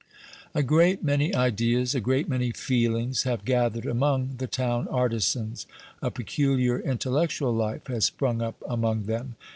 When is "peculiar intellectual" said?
6.09-7.53